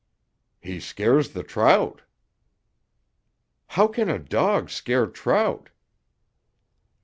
"He 0.59 0.79
scares 0.79 1.29
the 1.29 1.43
trout." 1.43 2.01
"How 3.67 3.85
can 3.87 4.09
a 4.09 4.17
dog 4.17 4.71
scare 4.71 5.05
trout?" 5.05 5.69